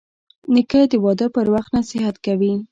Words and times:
نیکه 0.53 0.79
د 0.91 0.93
واده 1.03 1.27
پر 1.35 1.47
وخت 1.53 1.69
نصیحت 1.77 2.15
کوي. 2.25 2.53